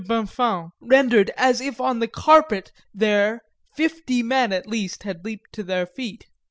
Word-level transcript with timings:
Bonnefons 0.03 0.71
rendered 0.79 1.29
as 1.37 1.61
if 1.61 1.79
on 1.79 1.99
the 1.99 2.07
carpet 2.07 2.71
there 2.91 3.41
fifty 3.75 4.23
men 4.23 4.51
at 4.51 4.65
least 4.65 5.03
had 5.03 5.23
leaped 5.23 5.53
to 5.53 5.61
their 5.61 5.85
feet. 5.85 6.25